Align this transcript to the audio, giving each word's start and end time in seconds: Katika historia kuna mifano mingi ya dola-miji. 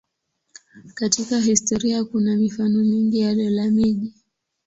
Katika 0.93 1.39
historia 1.39 2.03
kuna 2.03 2.35
mifano 2.35 2.77
mingi 2.79 3.19
ya 3.19 3.35
dola-miji. 3.35 4.13